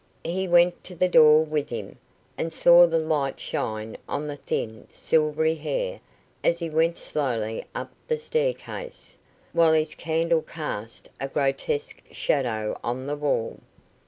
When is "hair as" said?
5.53-6.57